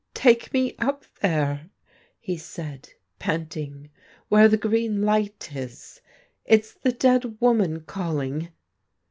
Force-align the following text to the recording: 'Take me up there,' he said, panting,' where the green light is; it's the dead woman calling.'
'Take 0.31 0.51
me 0.51 0.75
up 0.79 1.05
there,' 1.21 1.69
he 2.19 2.35
said, 2.35 2.89
panting,' 3.19 3.91
where 4.29 4.47
the 4.47 4.57
green 4.57 5.03
light 5.03 5.55
is; 5.55 6.01
it's 6.43 6.73
the 6.73 6.91
dead 6.91 7.37
woman 7.39 7.81
calling.' 7.81 8.49